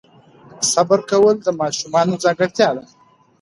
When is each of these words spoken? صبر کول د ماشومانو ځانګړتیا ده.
صبر 0.71 0.99
کول 1.09 1.35
د 1.41 1.47
ماشومانو 1.61 2.13
ځانګړتیا 2.23 2.69
ده. 2.75 2.83